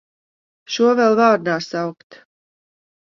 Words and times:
Šo 0.77 0.89
vēl 0.99 1.17
vārdā 1.21 1.59
saukt! 1.69 2.21